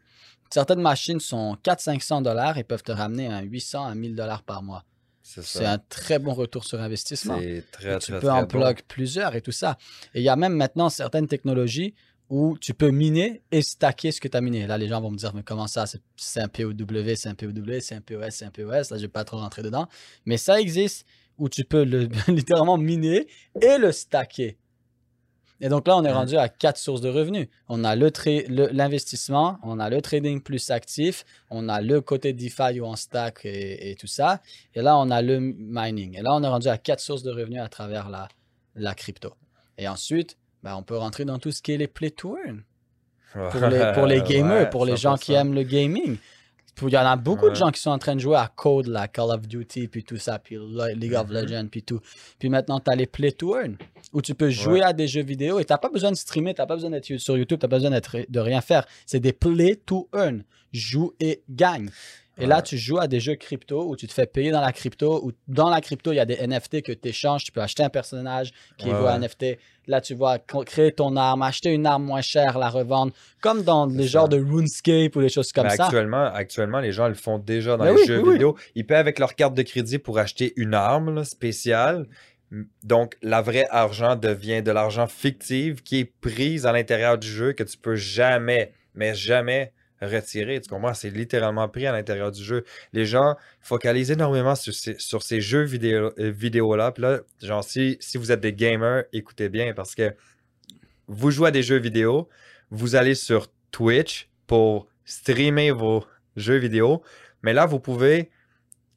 Certaines 0.50 0.81
machines 0.81 1.19
sont 1.19 1.56
400-500 1.64 2.22
dollars 2.22 2.58
et 2.58 2.62
peuvent 2.62 2.84
te 2.84 2.92
ramener 2.92 3.26
à 3.26 3.42
800 3.42 3.86
à 3.86 3.94
1000 3.96 4.14
dollars 4.14 4.44
par 4.44 4.62
mois. 4.62 4.84
C'est 5.20 5.64
un 5.64 5.78
très 5.78 6.20
bon 6.20 6.32
retour 6.32 6.64
sur 6.64 6.81
investissement. 6.81 7.38
Très, 7.38 7.62
très, 7.72 7.98
tu 7.98 8.12
très 8.12 8.20
peux 8.20 8.31
en 8.31 8.42
bon. 8.42 8.46
plug 8.46 8.82
plusieurs 8.86 9.34
et 9.34 9.40
tout 9.40 9.50
ça. 9.52 9.78
Et 10.14 10.20
il 10.20 10.22
y 10.22 10.28
a 10.28 10.36
même 10.36 10.54
maintenant 10.54 10.88
certaines 10.88 11.26
technologies 11.26 11.94
où 12.31 12.56
tu 12.60 12.72
peux 12.72 12.90
miner 12.90 13.42
et 13.50 13.62
stacker 13.62 14.12
ce 14.12 14.20
que 14.20 14.28
tu 14.28 14.36
as 14.36 14.40
miné. 14.40 14.69
Là, 14.69 14.78
les 14.78 14.86
gens 14.86 15.00
vont 15.00 15.10
me 15.10 15.16
dire, 15.16 15.34
mais 15.34 15.42
comment 15.42 15.66
ça? 15.66 15.86
C'est- 15.86 16.40
un 16.40 16.46
POW, 16.46 16.72
c'est 17.16 17.28
un 17.28 17.34
POW, 17.34 17.81
c'est 17.81 17.94
un 17.96 18.00
POS, 18.00 18.31
c'est 18.31 18.44
un 18.44 18.50
POS. 18.50 18.90
Là, 18.90 18.96
je 18.96 19.02
vais 19.02 19.08
pas 19.08 19.25
trop 19.25 19.38
rentrer 19.38 19.62
dedans. 19.62 19.88
Mais 20.25 20.36
ça 20.36 20.60
existe 20.60 21.04
où 21.38 21.48
tu 21.48 21.64
peux 21.64 21.84
le, 21.84 22.08
littéralement 22.28 22.76
miner 22.78 23.26
et 23.60 23.78
le 23.78 23.92
stacker. 23.92 24.56
Et 25.60 25.69
donc 25.69 25.86
là, 25.86 25.96
on 25.96 26.04
est 26.04 26.12
rendu 26.12 26.36
à 26.36 26.48
quatre 26.48 26.78
sources 26.78 27.00
de 27.00 27.08
revenus. 27.08 27.46
On 27.69 27.84
a 27.84 27.94
l'investissement, 27.96 29.58
on 29.62 29.78
a 29.78 29.88
le 29.88 30.02
trading 30.02 30.42
plus 30.42 30.70
actif, 30.70 31.25
on 31.48 31.69
a 31.69 31.81
le 31.81 32.00
côté 32.00 32.32
DeFi 32.32 32.81
où 32.81 32.84
on 32.84 32.96
stack 32.96 33.44
et, 33.44 33.90
et 33.90 33.94
tout 33.94 34.08
ça. 34.08 34.42
Et 34.75 34.82
là, 34.82 34.98
on 34.98 35.10
a 35.10 35.22
le 35.22 35.40
mining. 35.40 36.19
Et 36.19 36.22
là, 36.22 36.34
on 36.34 36.42
est 36.42 36.48
rendu 36.48 36.69
à 36.69 36.76
quatre 36.76 37.00
sources 37.00 37.22
de 37.22 37.31
revenus 37.31 37.60
à 37.60 37.69
travers 37.69 38.10
la, 38.10 38.28
la 38.75 38.94
crypto. 38.94 39.32
Et 39.78 39.88
ensuite, 39.88 40.36
ben, 40.62 40.75
on 40.76 40.82
peut 40.82 40.96
rentrer 40.96 41.25
dans 41.25 41.38
tout 41.38 41.52
ce 41.52 41.62
qui 41.62 41.72
est 41.72 41.76
les 41.78 41.88
play 41.88 42.10
to 42.10 42.36
earn 42.44 42.62
pour 43.32 43.66
les, 43.69 43.92
pour 43.94 44.06
les 44.06 44.22
gamers, 44.28 44.64
Ouais, 44.64 44.70
pour 44.70 44.84
les 44.84 44.96
gens 44.96 45.16
qui 45.16 45.32
100%. 45.32 45.36
aiment 45.40 45.54
le 45.54 45.62
gaming. 45.62 46.16
Il 46.82 46.91
y 46.93 46.97
en 46.97 47.06
a 47.06 47.17
beaucoup 47.17 47.49
de 47.49 47.55
gens 47.55 47.71
qui 47.71 47.81
sont 47.81 47.91
en 47.91 47.99
train 47.99 48.15
de 48.17 48.21
jouer 48.21 48.37
à 48.37 48.50
Code, 48.55 48.88
la 48.88 49.06
Call 49.09 49.31
of 49.31 49.47
Duty, 49.47 49.88
puis 49.88 50.03
tout 50.05 50.17
ça, 50.19 50.38
puis 50.38 50.56
Le- 50.56 50.94
League 50.94 51.15
of 51.15 51.29
Mhm. 51.29 51.35
Legends, 51.35 51.69
puis 51.71 51.82
tout. 51.82 52.00
Puis 52.38 52.49
maintenant, 52.49 52.81
tu 52.81 52.91
as 52.91 52.97
les 52.97 53.06
Play 53.06 53.32
to 53.32 53.56
Earn, 53.56 53.76
où 54.12 54.21
tu 54.21 54.35
peux 54.35 54.50
jouer 54.50 54.82
à 54.82 54.93
des 54.93 55.06
jeux 55.06 55.23
vidéo 55.23 55.59
et 55.61 55.65
tu 55.65 55.73
n'as 55.73 55.79
pas 55.79 55.88
besoin 55.88 56.11
de 56.11 56.17
streamer, 56.17 56.53
tu 56.55 56.61
n'as 56.61 56.67
pas 56.67 56.75
besoin 56.75 56.91
d'être 56.91 57.17
sur 57.19 57.37
YouTube, 57.38 57.59
tu 57.61 57.65
n'as 57.67 57.71
pas 57.71 57.76
besoin 57.79 57.91
de 58.29 58.41
rien 58.41 58.61
faire. 58.61 58.85
C'est 59.06 59.21
des 59.21 59.32
Play 59.32 59.76
to 59.87 60.09
Earn. 60.15 60.43
Joue 60.73 61.12
et 61.21 61.43
gagne. 61.49 61.91
Et 62.38 62.46
là, 62.46 62.62
tu 62.62 62.76
joues 62.76 62.98
à 62.98 63.06
des 63.06 63.20
jeux 63.20 63.36
crypto 63.36 63.88
où 63.88 63.96
tu 63.96 64.06
te 64.06 64.12
fais 64.12 64.26
payer 64.26 64.50
dans 64.50 64.60
la 64.60 64.72
crypto, 64.72 65.25
où 65.25 65.32
dans 65.46 65.70
la 65.70 65.81
crypto, 65.81 66.12
il 66.12 66.16
y 66.16 66.20
a 66.20 66.25
des 66.25 66.36
NFT 66.46 66.82
que 66.82 66.92
tu 66.92 67.08
échanges. 67.08 67.44
Tu 67.44 67.52
peux 67.52 67.60
acheter 67.60 67.84
un 67.84 67.90
personnage 67.90 68.52
qui 68.76 68.90
vaut 68.90 69.06
un. 69.06 69.19
NFT. 69.19 69.58
Là, 69.86 70.00
tu 70.00 70.14
vas 70.14 70.38
créer 70.38 70.92
ton 70.92 71.16
arme, 71.16 71.42
acheter 71.42 71.70
une 71.70 71.86
arme 71.86 72.04
moins 72.04 72.22
chère, 72.22 72.58
la 72.58 72.70
revendre, 72.70 73.12
comme 73.40 73.62
dans 73.62 73.86
les 73.86 74.06
genres 74.06 74.28
de 74.28 74.38
RuneScape 74.38 75.14
ou 75.14 75.20
des 75.20 75.28
choses 75.28 75.52
comme 75.52 75.64
Mais 75.64 75.76
ça. 75.76 75.84
Actuellement, 75.84 76.25
actuellement, 76.25 76.81
les 76.81 76.92
gens 76.92 77.06
le 77.06 77.14
font 77.14 77.38
déjà 77.38 77.76
dans 77.76 77.84
les 77.84 77.92
oui, 77.92 78.06
jeux 78.06 78.19
oui, 78.19 78.25
oui. 78.28 78.32
vidéo. 78.34 78.56
Ils 78.75 78.86
paient 78.86 78.96
avec 78.96 79.19
leur 79.19 79.34
carte 79.34 79.54
de 79.54 79.62
crédit 79.62 79.98
pour 79.98 80.19
acheter 80.19 80.52
une 80.56 80.75
arme 80.75 81.14
là, 81.14 81.25
spéciale. 81.25 82.06
Donc, 82.82 83.16
la 83.22 83.42
vraie 83.42 83.66
argent 83.70 84.16
devient 84.16 84.62
de 84.62 84.70
l'argent 84.70 85.06
fictif 85.06 85.82
qui 85.82 86.00
est 86.00 86.04
prise 86.04 86.66
à 86.66 86.72
l'intérieur 86.72 87.19
du 87.19 87.28
jeu 87.28 87.52
que 87.52 87.62
tu 87.62 87.76
peux 87.76 87.96
jamais, 87.96 88.72
mais 88.94 89.14
jamais 89.14 89.72
retirer. 90.06 90.61
Tu 90.61 90.69
comprends? 90.69 90.95
C'est 90.95 91.11
littéralement 91.11 91.69
pris 91.69 91.87
à 91.87 91.93
l'intérieur 91.93 92.31
du 92.31 92.43
jeu. 92.43 92.65
Les 92.93 93.06
gens 93.06 93.37
focalisent 93.61 94.11
énormément 94.11 94.55
sur 94.55 94.75
ces, 94.75 95.41
jeux 95.41 95.63
vidéo, 95.63 96.13
euh, 96.19 96.31
vidéo-là. 96.31 96.93
Puis 96.93 97.03
là, 97.03 97.20
genre, 97.43 97.65
si, 97.65 97.96
si 98.01 98.19
vous 98.19 98.32
êtes 98.32 98.41
des 98.41 98.53
gamers, 98.53 99.05
écoutez 99.13 99.49
bien 99.49 99.73
parce 99.75 99.94
que 99.94 100.15
vous 101.08 101.31
jouez 101.31 101.49
à 101.49 101.51
des 101.51 101.63
jeux 101.63 101.79
vidéo, 101.79 102.29
vous 102.70 102.96
allez 102.96 103.15
sur 103.15 103.49
Twitch 103.70 104.29
pour 104.46 104.89
streamer 105.05 105.70
vos 105.70 106.05
jeux 106.37 106.56
vidéo, 106.56 107.03
mais 107.43 107.53
là, 107.53 107.67
vous 107.67 107.79
pouvez 107.79 108.31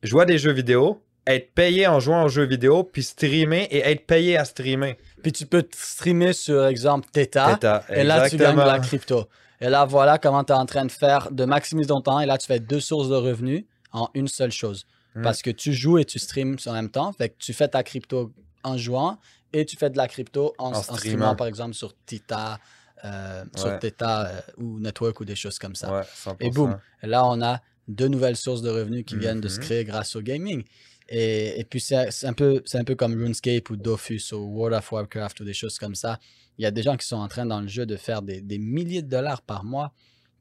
jouer 0.04 0.24
à 0.24 0.26
des 0.26 0.38
jeux 0.38 0.52
vidéo, 0.52 1.04
être 1.26 1.52
payé 1.54 1.88
en 1.88 2.00
jouant 2.00 2.24
aux 2.24 2.30
jeux 2.30 2.46
vidéo, 2.46 2.84
puis 2.84 3.04
streamer 3.04 3.68
et 3.72 3.80
être 3.80 4.06
payé 4.06 4.38
à 4.38 4.46
streamer. 4.46 4.98
Puis 5.24 5.32
tu 5.32 5.46
peux 5.46 5.64
te 5.64 5.76
streamer 5.78 6.34
sur 6.34 6.66
exemple 6.68 7.08
Theta. 7.12 7.56
Theta, 7.56 7.84
Et 7.90 8.04
là, 8.04 8.30
tu 8.30 8.38
gagnes 8.38 8.56
de 8.56 8.62
la 8.62 8.80
crypto. 8.80 9.28
Et 9.60 9.70
là, 9.70 9.86
voilà 9.86 10.18
comment 10.20 10.44
tu 10.44 10.54
es 10.54 10.56
en 10.56 10.66
train 10.68 10.86
de 10.86 10.92
faire, 10.92 11.32
de 11.32 11.46
maximiser 11.46 11.88
ton 11.88 12.02
temps. 12.02 12.20
Et 12.20 12.26
là, 12.28 12.38
tu 12.38 12.46
fais 12.46 12.60
deux 12.60 12.80
sources 12.80 13.10
de 13.10 13.16
revenus 13.16 13.66
en 13.92 14.10
une 14.14 14.28
seule 14.28 14.52
chose. 14.52 14.86
Mm. 15.16 15.24
Parce 15.24 15.42
que 15.42 15.50
tu 15.50 15.74
joues 15.74 15.98
et 15.98 16.06
tu 16.06 16.20
streams 16.20 16.58
en 16.68 16.74
même 16.74 16.90
temps. 16.90 17.12
Fait 17.14 17.30
que 17.30 17.36
tu 17.40 17.54
fais 17.54 17.68
ta 17.68 17.82
crypto 17.82 18.32
en 18.64 18.78
jouant 18.78 19.18
et 19.54 19.66
tu 19.66 19.76
fais 19.76 19.90
de 19.90 19.98
la 19.98 20.08
crypto 20.08 20.54
en, 20.60 20.68
En 20.74 20.78
en 20.78 20.84
streamant. 20.84 21.36
par 21.36 21.48
exemple, 21.48 21.74
sur 21.74 21.96
Theta, 22.06 22.60
euh, 23.04 23.44
sur. 23.56 23.80
Theta 23.80 24.28
euh, 24.28 24.40
ou 24.58 24.80
Network 24.80 25.20
ou 25.20 25.26
des 25.26 25.36
choses 25.36 25.58
comme 25.58 25.74
ça. 25.76 25.92
Ouais, 25.92 26.02
100%. 26.04 26.36
Et 26.40 26.52
boum. 26.52 26.78
Là, 27.02 27.26
on 27.26 27.42
a 27.42 27.60
deux 27.88 28.10
nouvelles 28.10 28.36
sources 28.38 28.62
de 28.62 28.70
revenus 28.70 29.06
qui 29.06 29.16
viennent 29.18 29.42
de 29.42 29.48
se 29.48 29.58
Mhm. 29.58 29.64
créer 29.64 29.84
grâce 29.86 30.16
au 30.16 30.22
gaming. 30.22 30.64
Et, 31.10 31.60
et 31.60 31.64
puis, 31.64 31.80
c'est 31.80 32.26
un, 32.26 32.34
peu, 32.34 32.64
un 32.74 32.84
peu 32.84 32.96
comme 32.96 33.14
RuneScape 33.14 33.70
ou 33.70 33.76
Dofus 33.78 34.34
ou 34.34 34.38
World 34.38 34.78
of 34.78 34.92
Warcraft 34.92 35.40
ou 35.40 35.46
des 35.46 35.54
choses 35.54 35.78
comme 35.80 35.96
ça. 35.96 36.20
Il 36.58 36.64
y 36.64 36.66
a 36.66 36.72
des 36.72 36.84
gens 36.84 36.98
qui 36.98 37.08
sont 37.08 37.18
en 37.18 37.28
train 37.28 37.46
dans 37.46 37.62
le 37.62 37.68
jeu 37.68 37.86
de 37.86 37.96
faire 37.96 38.22
des, 38.22 38.42
des 38.42 38.58
milliers 38.58 39.02
de 39.02 39.10
dollars 39.10 39.42
par 39.42 39.64
mois 39.64 39.94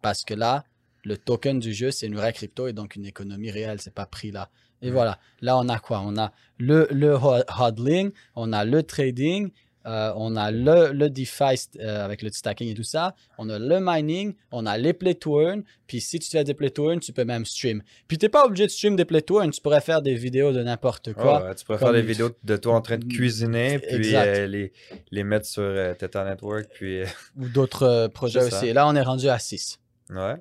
parce 0.02 0.24
que 0.24 0.34
là, 0.34 0.64
le 1.04 1.16
token 1.16 1.60
du 1.60 1.72
jeu, 1.72 1.90
c'est 1.90 2.06
une 2.06 2.16
vraie 2.16 2.32
crypto 2.32 2.66
et 2.66 2.72
donc 2.72 2.96
une 2.96 3.06
économie 3.06 3.50
réelle, 3.50 3.80
c'est 3.80 3.94
pas 3.94 4.06
pris 4.06 4.30
là. 4.32 4.50
Et 4.82 4.90
voilà, 4.90 5.18
là, 5.40 5.56
on 5.56 5.68
a 5.68 5.78
quoi? 5.78 6.02
On 6.04 6.16
a 6.18 6.32
le, 6.58 6.86
le 6.90 7.14
ho- 7.14 7.42
hodling, 7.58 8.10
on 8.34 8.52
a 8.52 8.64
le 8.64 8.82
trading, 8.82 9.50
euh, 9.86 10.12
on 10.16 10.36
a 10.36 10.50
le, 10.50 10.92
le 10.92 11.08
DeFi 11.10 11.68
euh, 11.80 12.04
avec 12.04 12.22
le 12.22 12.30
stacking 12.30 12.68
et 12.68 12.74
tout 12.74 12.82
ça, 12.82 13.14
on 13.38 13.48
a 13.48 13.58
le 13.58 13.78
mining, 13.80 14.34
on 14.52 14.66
a 14.66 14.76
les 14.78 14.92
play 14.92 15.14
to 15.14 15.40
earn, 15.40 15.62
puis 15.86 16.00
si 16.00 16.18
tu 16.18 16.28
fais 16.30 16.44
des 16.44 16.54
play 16.54 16.70
to 16.70 16.90
earn, 16.90 17.00
tu 17.00 17.12
peux 17.12 17.24
même 17.24 17.44
stream. 17.44 17.82
Puis 18.08 18.18
t'es 18.18 18.28
pas 18.28 18.44
obligé 18.46 18.66
de 18.66 18.70
stream 18.70 18.96
des 18.96 19.04
play 19.04 19.22
to 19.22 19.40
earn, 19.40 19.50
tu 19.50 19.60
pourrais 19.60 19.80
faire 19.80 20.02
des 20.02 20.14
vidéos 20.14 20.52
de 20.52 20.62
n'importe 20.62 21.12
quoi. 21.12 21.44
Ouais, 21.44 21.54
tu 21.54 21.64
pourrais 21.64 21.78
faire 21.78 21.92
des 21.92 22.02
vidéos 22.02 22.30
de 22.42 22.56
toi 22.56 22.74
en 22.74 22.80
train 22.80 22.98
de 22.98 23.04
cuisiner, 23.04 23.78
puis 23.78 24.14
euh, 24.16 24.46
les, 24.46 24.72
les 25.10 25.24
mettre 25.24 25.46
sur 25.46 25.74
Theta 25.98 26.24
Network, 26.24 26.66
puis 26.74 27.02
Ou 27.38 27.48
d'autres 27.48 28.08
projets 28.08 28.42
aussi. 28.42 28.72
Là, 28.72 28.86
on 28.88 28.94
est 28.96 29.02
rendu 29.02 29.28
à 29.28 29.38
6. 29.38 29.78
ouais. 30.10 30.34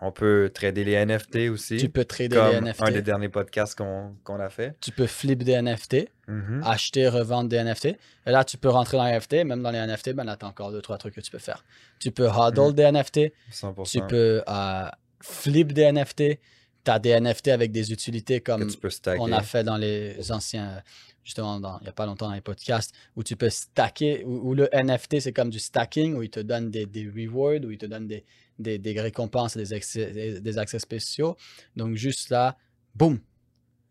On 0.00 0.12
peut 0.12 0.50
trader 0.54 0.84
les 0.84 0.94
NFT 1.04 1.48
aussi, 1.50 1.76
Tu 1.76 1.88
peux 1.88 2.04
trader 2.04 2.36
comme 2.36 2.50
les 2.52 2.60
NFT. 2.60 2.82
un 2.82 2.90
des 2.92 3.02
derniers 3.02 3.28
podcasts 3.28 3.76
qu'on 3.76 4.38
a 4.40 4.48
fait. 4.48 4.76
Tu 4.80 4.92
peux 4.92 5.06
flip 5.08 5.42
des 5.42 5.54
NFT, 5.60 6.08
Mhm. 6.28 6.62
acheter, 6.64 7.08
revendre 7.08 7.48
des 7.48 7.56
NFT. 7.56 7.86
Et 7.86 7.96
là, 8.30 8.44
tu 8.44 8.58
peux 8.58 8.68
rentrer 8.68 8.96
dans 8.96 9.04
les 9.06 9.10
NFT. 9.12 9.42
Même 9.44 9.60
dans 9.62 9.72
les 9.72 9.78
NFT, 9.78 10.12
ben 10.12 10.22
là, 10.24 10.36
tu 10.36 10.44
as 10.46 10.48
encore 10.48 10.70
deux, 10.70 10.82
trois 10.82 10.98
trucs 10.98 11.14
que 11.14 11.20
tu 11.20 11.30
peux 11.32 11.38
faire. 11.38 11.64
Tu 11.98 12.12
peux 12.12 12.28
hodl 12.28 12.68
Mhm. 12.68 12.72
des 12.74 12.82
NFT. 12.84 13.32
100%. 13.50 13.90
Tu 14.00 14.06
peux 14.06 14.42
euh, 14.48 14.88
flip 15.20 15.72
des 15.72 15.82
NFT. 15.92 16.38
Tu 16.84 16.90
as 16.92 16.98
des 17.00 17.10
NFT 17.10 17.48
avec 17.48 17.72
des 17.72 17.90
utilités 17.92 18.40
que 18.40 18.52
comme 18.52 18.66
tu 18.70 18.78
peux 18.78 18.90
stacker. 18.90 19.20
on 19.20 19.32
a 19.32 19.42
fait 19.42 19.64
dans 19.64 19.76
les 19.76 20.30
anciens, 20.30 20.80
justement, 21.24 21.58
dans- 21.58 21.78
il 21.80 21.82
n'y 21.82 21.88
a 21.88 21.92
pas 21.92 22.06
longtemps 22.06 22.28
dans 22.28 22.34
les 22.34 22.40
podcasts, 22.40 22.94
où 23.16 23.24
tu 23.24 23.34
peux 23.34 23.50
stacker, 23.50 24.22
où, 24.24 24.50
où 24.50 24.54
le 24.54 24.68
NFT, 24.72 25.18
c'est 25.20 25.32
comme 25.32 25.50
du 25.50 25.58
stacking, 25.58 26.14
où 26.14 26.22
il 26.22 26.30
te 26.30 26.38
donne 26.40 26.70
des, 26.70 26.86
des 26.86 27.06
rewards, 27.08 27.64
où 27.64 27.70
il 27.72 27.78
te 27.78 27.84
donne 27.86 28.06
des, 28.06 28.24
des, 28.58 28.78
des 28.78 29.00
récompenses, 29.00 29.56
des 29.56 29.72
accès, 29.72 30.40
des, 30.40 30.58
accès 30.58 30.78
spéciaux. 30.78 31.36
Donc, 31.76 31.96
juste 31.96 32.30
là, 32.30 32.56
boum! 32.94 33.20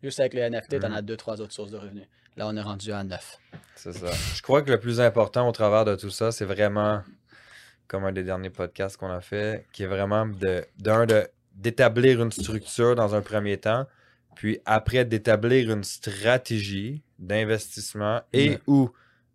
Juste 0.02 0.20
avec 0.20 0.34
les 0.34 0.48
NFT, 0.48 0.80
tu 0.80 0.86
en 0.86 0.92
as 0.92 1.02
deux, 1.02 1.16
trois 1.16 1.40
autres 1.40 1.52
sources 1.52 1.70
de 1.70 1.76
revenus. 1.76 2.06
Là, 2.36 2.46
on 2.46 2.56
est 2.56 2.62
rendu 2.62 2.92
à 2.92 3.02
neuf. 3.02 3.38
C'est 3.74 3.92
ça. 3.92 4.10
Je 4.34 4.42
crois 4.42 4.62
que 4.62 4.70
le 4.70 4.78
plus 4.78 5.00
important 5.00 5.48
au 5.48 5.52
travers 5.52 5.84
de 5.84 5.96
tout 5.96 6.10
ça, 6.10 6.30
c'est 6.30 6.44
vraiment, 6.44 7.02
comme 7.88 8.04
un 8.04 8.12
des 8.12 8.22
derniers 8.22 8.50
podcasts 8.50 8.96
qu'on 8.96 9.10
a 9.10 9.20
fait, 9.20 9.66
qui 9.72 9.82
est 9.82 9.88
vraiment 9.88 10.24
de, 10.24 10.64
d'un, 10.78 11.04
de, 11.04 11.26
d'établir 11.54 12.22
une 12.22 12.30
structure 12.30 12.94
dans 12.94 13.16
un 13.16 13.22
premier 13.22 13.58
temps, 13.58 13.86
puis 14.36 14.60
après 14.66 15.04
d'établir 15.04 15.72
une 15.72 15.82
stratégie 15.82 17.02
d'investissement 17.18 18.22
et 18.32 18.58
ou 18.68 18.90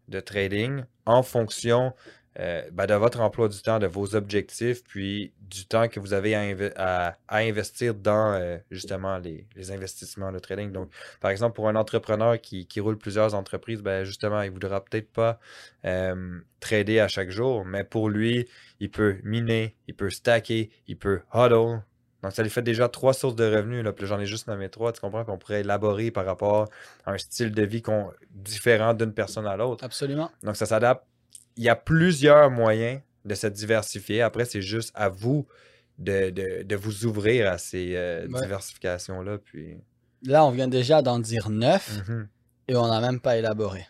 de 0.07 0.21
trading 0.21 0.83
en 1.05 1.23
fonction 1.23 1.93
euh, 2.39 2.63
ben, 2.71 2.85
de 2.85 2.93
votre 2.95 3.19
emploi 3.19 3.47
du 3.47 3.61
temps, 3.61 3.79
de 3.79 3.87
vos 3.87 4.15
objectifs, 4.15 4.83
puis 4.83 5.33
du 5.41 5.65
temps 5.65 5.87
que 5.87 5.99
vous 5.99 6.13
avez 6.13 6.35
à, 6.35 6.41
inve- 6.41 6.73
à- 6.75 7.15
à 7.27 7.37
investir 7.37 7.93
dans 7.93 8.33
euh, 8.33 8.57
justement 8.71 9.17
les, 9.17 9.47
les 9.55 9.71
investissements, 9.71 10.31
le 10.31 10.41
trading. 10.41 10.71
Donc, 10.71 10.89
par 11.21 11.31
exemple, 11.31 11.55
pour 11.55 11.69
un 11.69 11.75
entrepreneur 11.75 12.39
qui, 12.41 12.65
qui 12.65 12.79
roule 12.79 12.97
plusieurs 12.97 13.35
entreprises, 13.35 13.81
ben 13.81 14.03
justement, 14.03 14.41
il 14.41 14.49
ne 14.49 14.53
voudra 14.53 14.83
peut-être 14.83 15.11
pas 15.11 15.39
euh, 15.85 16.39
trader 16.59 16.99
à 16.99 17.07
chaque 17.07 17.29
jour, 17.29 17.65
mais 17.65 17.83
pour 17.83 18.09
lui, 18.09 18.47
il 18.79 18.89
peut 18.89 19.17
miner, 19.23 19.75
il 19.87 19.95
peut 19.95 20.09
stacker, 20.09 20.69
il 20.87 20.97
peut 20.97 21.21
hodl. 21.33 21.81
Donc, 22.23 22.31
ça 22.31 22.41
lui 22.41 22.49
fait 22.49 22.61
déjà 22.61 22.87
trois 22.87 23.13
sources 23.13 23.35
de 23.35 23.43
revenus. 23.43 23.83
Là, 23.83 23.91
puis 23.91 24.07
j'en 24.07 24.17
ai 24.17 24.25
juste 24.25 24.47
nommé 24.47 24.69
trois, 24.69 24.93
tu 24.93 25.01
comprends, 25.01 25.25
qu'on 25.25 25.37
pourrait 25.37 25.59
élaborer 25.59 26.09
par 26.09 26.25
rapport 26.25 26.69
à 27.05 27.11
un 27.11 27.17
style 27.17 27.51
de 27.51 27.63
vie 27.63 27.83
différent 28.29 28.93
d'une 28.93 29.13
personne 29.13 29.45
à 29.45 29.57
l'autre. 29.57 29.83
Absolument. 29.83 30.31
Donc, 30.41 30.55
ça 30.55 30.65
s'adapte. 30.65 31.05
Il 31.57 31.63
y 31.63 31.69
a 31.69 31.75
plusieurs 31.75 32.49
moyens 32.49 33.01
de 33.25 33.35
se 33.35 33.47
diversifier. 33.47 34.21
Après, 34.21 34.45
c'est 34.45 34.61
juste 34.61 34.91
à 34.95 35.09
vous 35.09 35.47
de, 35.99 36.29
de- 36.31 36.63
de 36.63 36.75
vous 36.75 37.05
ouvrir 37.05 37.51
à 37.51 37.57
ces 37.57 37.95
euh, 37.95 38.27
Ouais. 38.27 38.41
diversifications-là. 38.41 39.37
Puis, 39.37 39.77
Là, 40.23 40.45
on 40.45 40.51
vient 40.51 40.67
déjà 40.67 41.01
d'en 41.01 41.19
dire 41.19 41.49
neuf 41.49 41.99
Mhm. 42.07 42.27
et 42.69 42.75
on 42.75 42.87
n'a 42.87 42.99
même 43.01 43.19
pas 43.19 43.37
élaboré. 43.37 43.85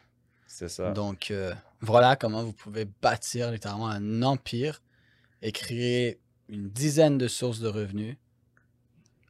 c'est 0.48 0.67
ça. 0.70 0.91
Donc, 0.91 1.32
euh, 1.32 1.53
voilà 1.82 2.15
comment 2.15 2.43
vous 2.43 2.53
pouvez 2.53 2.86
bâtir 3.01 3.51
littéralement 3.51 3.88
un 3.89 4.22
empire 4.22 4.82
et 5.41 5.51
créer 5.51 6.20
une 6.50 6.70
dizaine 6.70 7.17
de 7.17 7.27
sources 7.27 7.60
de 7.60 7.67
revenus 7.67 8.17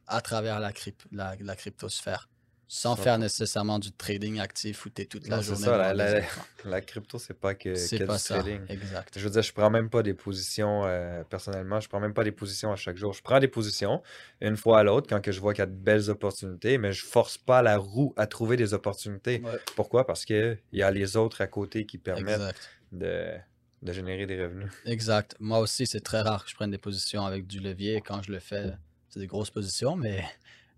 à 0.06 0.20
travers 0.20 0.60
la, 0.60 0.72
cryp- 0.72 1.06
la, 1.12 1.34
la 1.40 1.56
cryptosphère, 1.56 2.28
sans 2.66 2.96
faire 2.96 3.18
nécessairement 3.18 3.78
du 3.78 3.92
trading 3.92 4.40
actif 4.40 4.86
où 4.86 4.90
tu 4.90 5.02
es 5.02 5.04
toute 5.06 5.28
la 5.28 5.36
Non, 5.36 5.42
c'est 5.42 5.48
journée. 5.48 5.64
ça, 5.66 5.76
la- 5.76 5.94
la-. 5.94 6.20
La 6.64 6.80
crypto, 6.80 7.18
c'est 7.18 7.38
pas 7.38 7.54
que, 7.54 7.74
C'est 7.74 7.98
que 7.98 8.04
pas 8.04 8.14
du 8.16 8.22
ça. 8.22 8.38
trading. 8.38 8.60
Exact. 8.68 9.12
Je 9.18 9.22
veux 9.24 9.30
dire, 9.30 9.42
je 9.42 9.52
prends 9.52 9.68
même 9.70 9.90
pas 9.90 10.02
des 10.02 10.14
positions 10.14 10.84
euh, 10.86 11.22
personnellement. 11.24 11.78
Je 11.80 11.88
prends 11.88 12.00
même 12.00 12.14
pas 12.14 12.24
des 12.24 12.32
positions 12.32 12.72
à 12.72 12.76
chaque 12.76 12.96
jour. 12.96 13.12
Je 13.12 13.22
prends 13.22 13.38
des 13.38 13.48
positions 13.48 14.02
une 14.40 14.56
fois 14.56 14.80
à 14.80 14.82
l'autre 14.82 15.06
quand 15.08 15.20
que 15.20 15.30
je 15.30 15.40
vois 15.40 15.52
qu'il 15.52 15.60
y 15.60 15.64
a 15.64 15.66
de 15.66 15.72
belles 15.72 16.08
opportunités, 16.10 16.78
mais 16.78 16.92
je 16.92 17.04
force 17.04 17.36
pas 17.36 17.60
la 17.62 17.76
roue 17.76 18.14
à 18.16 18.26
trouver 18.26 18.56
des 18.56 18.72
opportunités. 18.74 19.40
Ouais, 19.44 19.58
Pourquoi? 19.76 20.06
Parce 20.06 20.24
qu'il 20.24 20.58
y 20.72 20.82
a 20.82 20.90
les 20.90 21.16
autres 21.16 21.42
à 21.42 21.46
côté 21.46 21.84
qui 21.84 21.98
permettent 21.98 22.34
exact. 22.40 22.68
de, 22.92 23.34
de 23.82 23.92
générer 23.92 24.24
des 24.26 24.42
revenus. 24.42 24.70
Exact. 24.86 25.36
Moi 25.40 25.58
aussi, 25.58 25.86
c'est 25.86 26.00
très 26.00 26.22
rare 26.22 26.44
que 26.44 26.50
je 26.50 26.54
prenne 26.54 26.70
des 26.70 26.78
positions 26.78 27.26
avec 27.26 27.46
du 27.46 27.60
levier. 27.60 28.00
Quand 28.00 28.22
je 28.22 28.32
le 28.32 28.38
fais, 28.38 28.72
c'est 29.10 29.20
des 29.20 29.26
grosses 29.26 29.50
positions, 29.50 29.96
mais, 29.96 30.24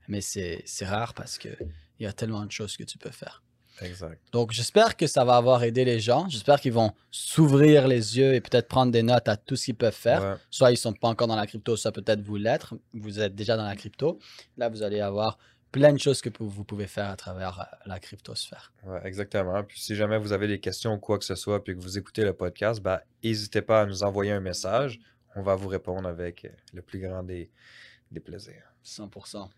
mais 0.08 0.20
c'est 0.20 0.64
rare 0.82 1.14
parce 1.14 1.38
qu'il 1.38 1.56
y 2.00 2.06
a 2.06 2.12
tellement 2.12 2.44
de 2.44 2.52
choses 2.52 2.76
que 2.76 2.84
tu 2.84 2.98
peux 2.98 3.10
faire. 3.10 3.42
Exact. 3.82 4.20
Donc, 4.32 4.52
j'espère 4.52 4.96
que 4.96 5.06
ça 5.06 5.24
va 5.24 5.36
avoir 5.36 5.62
aidé 5.62 5.84
les 5.84 6.00
gens. 6.00 6.28
J'espère 6.28 6.60
qu'ils 6.60 6.72
vont 6.72 6.92
s'ouvrir 7.10 7.86
les 7.86 8.16
yeux 8.16 8.34
et 8.34 8.40
peut-être 8.40 8.68
prendre 8.68 8.90
des 8.90 9.02
notes 9.02 9.28
à 9.28 9.36
tout 9.36 9.56
ce 9.56 9.66
qu'ils 9.66 9.74
peuvent 9.74 9.94
faire. 9.94 10.22
Ouais. 10.22 10.34
Soit 10.50 10.70
ils 10.72 10.76
sont 10.76 10.92
pas 10.92 11.08
encore 11.08 11.26
dans 11.26 11.36
la 11.36 11.46
crypto, 11.46 11.76
soit 11.76 11.92
peut-être 11.92 12.22
vous 12.22 12.36
l'être. 12.36 12.74
Vous 12.94 13.20
êtes 13.20 13.34
déjà 13.34 13.56
dans 13.56 13.66
la 13.66 13.76
crypto. 13.76 14.18
Là, 14.56 14.68
vous 14.68 14.82
allez 14.82 15.00
avoir 15.00 15.38
plein 15.72 15.92
de 15.92 15.98
choses 15.98 16.22
que 16.22 16.30
vous 16.38 16.64
pouvez 16.64 16.86
faire 16.86 17.10
à 17.10 17.16
travers 17.16 17.60
euh, 17.60 17.76
la 17.84 18.00
cryptosphère. 18.00 18.72
Ouais, 18.84 19.00
exactement. 19.04 19.62
Puis 19.62 19.80
si 19.80 19.94
jamais 19.94 20.18
vous 20.18 20.32
avez 20.32 20.48
des 20.48 20.60
questions 20.60 20.94
ou 20.94 20.98
quoi 20.98 21.18
que 21.18 21.24
ce 21.24 21.34
soit, 21.34 21.62
puis 21.62 21.74
que 21.74 21.80
vous 21.80 21.98
écoutez 21.98 22.24
le 22.24 22.32
podcast, 22.32 22.80
ben, 22.80 23.00
n'hésitez 23.22 23.60
pas 23.62 23.82
à 23.82 23.86
nous 23.86 24.02
envoyer 24.02 24.32
un 24.32 24.40
message. 24.40 24.98
On 25.34 25.42
va 25.42 25.54
vous 25.54 25.68
répondre 25.68 26.08
avec 26.08 26.46
euh, 26.46 26.48
le 26.72 26.80
plus 26.80 27.00
grand 27.00 27.22
des, 27.22 27.50
des 28.10 28.20
plaisirs. 28.20 28.72
100%. 28.84 29.50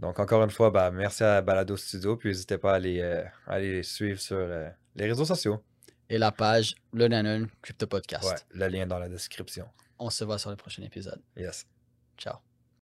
Donc, 0.00 0.18
encore 0.18 0.42
une 0.42 0.50
fois, 0.50 0.70
ben, 0.70 0.90
merci 0.90 1.22
à 1.22 1.42
Balado 1.42 1.76
Studio, 1.76 2.16
puis 2.16 2.30
n'hésitez 2.30 2.56
pas 2.56 2.74
à 2.74 2.78
les, 2.78 3.00
euh, 3.00 3.22
à 3.46 3.58
les 3.58 3.82
suivre 3.82 4.18
sur 4.18 4.38
euh, 4.38 4.70
les 4.96 5.06
réseaux 5.06 5.26
sociaux. 5.26 5.62
Et 6.08 6.16
la 6.16 6.32
page 6.32 6.74
Le 6.94 7.06
Nanon 7.06 7.48
Crypto 7.60 7.86
Podcast. 7.86 8.24
Ouais, 8.24 8.58
le 8.58 8.68
lien 8.68 8.86
dans 8.86 8.98
la 8.98 9.10
description. 9.10 9.68
On 9.98 10.08
se 10.08 10.24
voit 10.24 10.38
sur 10.38 10.48
le 10.48 10.56
prochain 10.56 10.82
épisode. 10.82 11.20
Yes. 11.36 11.66
Ciao. 12.16 12.38